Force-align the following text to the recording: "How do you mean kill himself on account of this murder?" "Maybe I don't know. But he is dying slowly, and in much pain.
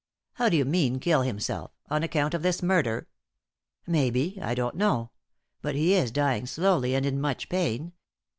"How 0.33 0.49
do 0.49 0.57
you 0.57 0.65
mean 0.65 0.99
kill 0.99 1.21
himself 1.21 1.69
on 1.91 2.01
account 2.01 2.33
of 2.33 2.41
this 2.41 2.63
murder?" 2.63 3.07
"Maybe 3.85 4.35
I 4.41 4.55
don't 4.55 4.73
know. 4.73 5.11
But 5.61 5.75
he 5.75 5.93
is 5.93 6.09
dying 6.09 6.47
slowly, 6.47 6.95
and 6.95 7.05
in 7.05 7.21
much 7.21 7.49
pain. 7.49 7.93